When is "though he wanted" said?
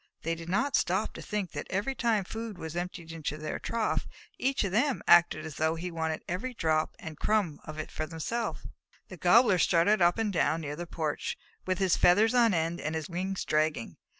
5.57-6.23